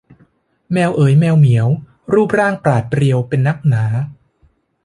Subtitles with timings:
[0.71, 1.67] แมวเอ๋ยแมวเหมียว
[2.13, 3.83] รูปร่างปราดเปรียวเป็นนักหนา